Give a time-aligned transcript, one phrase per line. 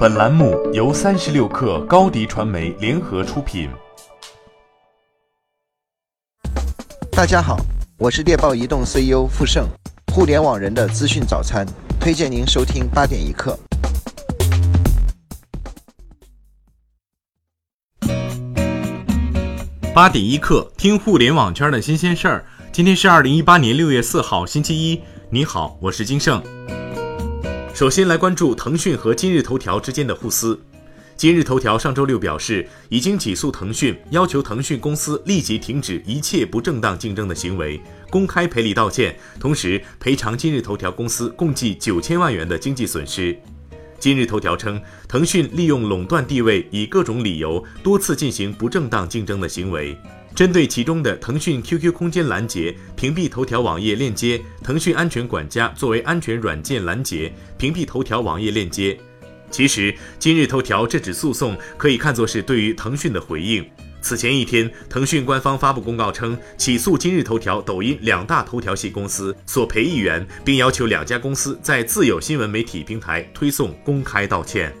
[0.00, 3.68] 本栏目由三十六氪高低传媒联合出品。
[7.12, 7.58] 大家好，
[7.98, 9.66] 我是猎豹移动 CEO 傅盛，
[10.14, 11.66] 互联网人的资讯早餐，
[12.00, 13.58] 推荐您收听八点一刻。
[19.92, 22.46] 八点一刻，听互联网圈的新鲜事儿。
[22.72, 25.02] 今天是二零一八年六月四号，星期一。
[25.28, 26.42] 你好，我是金盛。
[27.72, 30.58] 首先来关注腾讯和今日头条之间的互撕。
[31.16, 43.38] 今日头条上周六表示，已经起诉腾讯，要求腾讯公司立即停止一切不正当竞争的行为，公开赔礼道歉，同时赔偿今日头条公司共计九千万元的经济损失。
[43.98, 49.96] 今日头条称，腾讯利用垄断地位，以各种理由多次进行不正当竞争的行为。
[50.40, 58.98] 针对其中的腾讯 QQ 空间拦截、屏蔽头条网页链接，腾讯安全管家作为安全软件拦截、屏蔽头条网页链接。
[59.50, 63.62] 其实，今日头条这纸诉讼可以看作是对于腾讯的回应。
[64.00, 74.72] 此前一天，腾讯官方发布公告称，起诉今日头条、抖音两大头条系公司，索赔一元，并要求两家公司在自有新闻媒体平台推送公开道歉。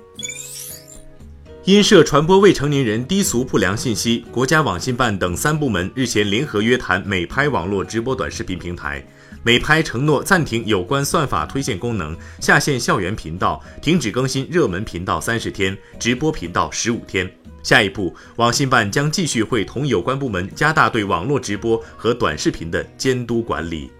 [1.66, 9.06] 因涉传播未成年人低俗不良信息，国家网信办等三部门日前联合约谈美拍网络直播短视频平台。
[9.42, 17.30] 美拍承诺暂停有关算法推荐功能、下线校园频道、停止更新热门频道三十天、直播频道十五天。
[17.62, 23.90] 下一步，网信办将继续会同有关部门加大对网络直播和短视频的监督管理。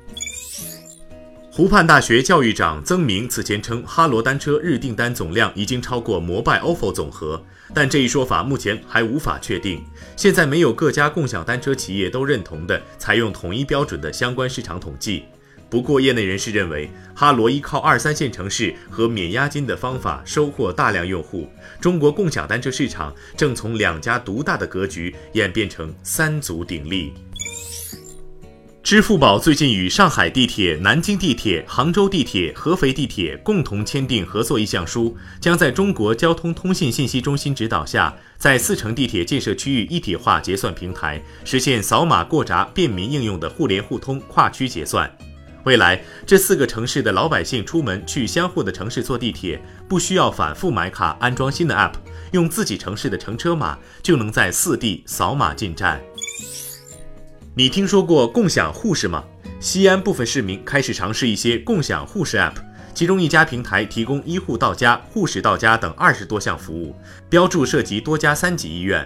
[1.53, 9.85] 湖畔大学教育长曾明此前称，哈罗单车日订单总量已经超过摩拜、ofo 总和，但这一说法目前还无法确定。
[10.15, 15.25] 现在没有各家共享单车企业都认同的采用统一标准的相关市场统计。
[15.69, 21.49] 不过，业内人士认为，哈罗依靠二三线城市和免押金的方法收获大量用户，
[21.81, 27.13] 中国共享单车市场正从两家独大的格局演变成三足鼎立。
[28.91, 45.09] 支付宝最近与上海地铁、南京地铁、杭州地铁、合肥地铁共同签订合作意向书，将在中国交通通信信息中心指导下，在四城地铁建设区域一体化结算平台，实现扫码过闸便民应用的互联互通跨区结算。
[45.63, 51.93] 未来，这四个城市的老百姓出门去相互的城市坐地铁，不需要反复买卡、安装新的 App，
[52.33, 56.01] 用自己城市的乘车码就能在四地扫码进站。
[57.57, 59.25] 你听说过共享护士吗？
[59.59, 62.55] 西安部分市民开始尝试一些共享护士 App，
[62.95, 66.95] 其中一家平台提供医护到家、护士到家等二十多项服务，
[67.29, 69.05] 标注涉及多家三级医院。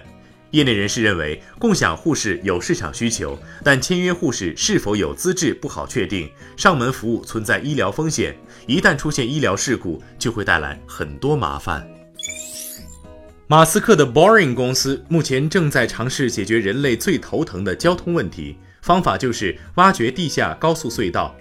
[0.51, 11.85] 业内人士认为，共享护士有市场需求，但签约护士是否有资质不好确定，上门服务存在医疗风险，一旦出现医疗事故，就会带来很多麻烦。
[13.47, 21.35] 马斯克的 Boring 公司目前正在尝试解决人类最头疼的交通问题，方法就是挖掘地下高速隧道。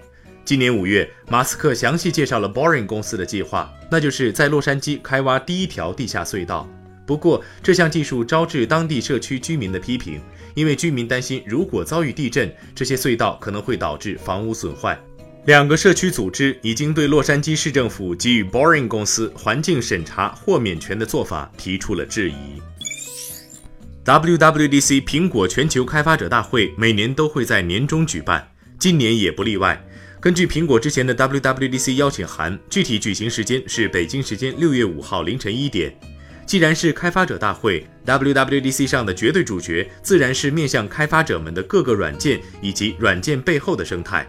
[0.45, 6.69] 今年五月，马斯克详细介绍了 Boring 公司的计划，那就是在洛杉矶开挖第一条地下隧道。
[7.07, 10.21] 不过，这项技术招致当地社区居民的批评，
[10.55, 15.01] 因为居民担心，如果遭遇地震，这些隧道可能会导致房屋损坏。
[15.47, 22.63] 两个社区组织已经对洛杉矶市政府给予 Boring 公司环境审查豁免权的做法提出了质疑。
[24.07, 29.79] WWDC 苹果全球开发者大会每年都会在年中举办，今年也不例外。
[30.19, 35.95] 根据苹果之前的 WWDC 邀请函，具体举行时间是北京时间六月五号凌晨一点。
[36.47, 44.27] 既然是开发者大会，WWDC 上的绝对主角自然是面向开发者们的各个软件以及软件背后的生态。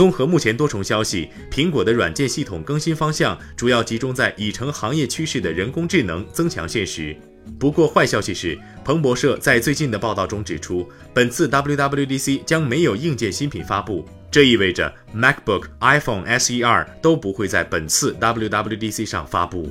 [0.00, 7.14] 综合目前多重消息，苹果的软件系统更新方向主要集中在已成行业趋势的人工智能增强现实。
[7.58, 19.70] 不过坏消息是，彭博社在最近的报道中指出，本次 WWDC 将没有硬件新品发布，这意味着 MacBook、iPhone SE 二都不会在本次 WWDC 上发布。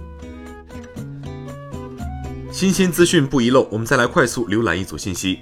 [2.52, 5.40] 新鲜资讯不遗漏，我们再来快速浏览一组信息。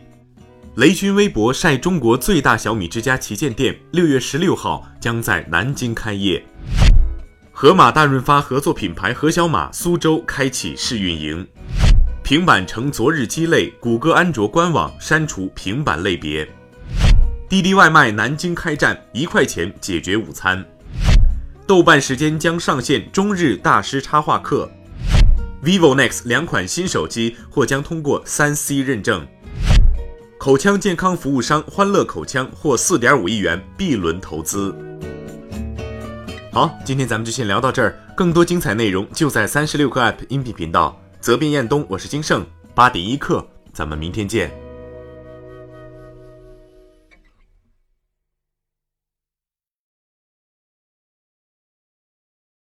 [0.77, 6.45] 雷军微博晒中国最大小米之家旗舰店，六月十六号将在南京开业。
[7.51, 11.43] 盒马大润发合作品牌盒小马苏州开启试运营。
[12.23, 16.47] 平板成昨日鸡肋，谷歌安卓官网删除平板类别。
[17.49, 20.63] 滴滴外卖南京开站，一块钱解决午餐。
[21.65, 24.69] 豆瓣时间将上线中日大师插画课。
[25.63, 29.27] vivo next 两款新手机或将通过三 C 认证。
[30.47, 34.73] 口腔健康服务商欢乐口腔获四点五亿元 B 轮投资。
[36.53, 37.99] 好，今天咱们就先聊到这儿。
[38.15, 40.97] 更多精彩内容就在三十六课 App 音频频道。
[41.19, 42.45] 责编：彦东，我是金盛。
[42.73, 44.49] 八点一刻，咱们明天见。